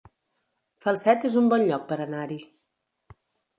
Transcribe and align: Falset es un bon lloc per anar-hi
Falset 0.85 1.27
es 1.29 1.37
un 1.43 1.51
bon 1.53 1.67
lloc 1.69 1.87
per 1.93 2.01
anar-hi 2.09 2.41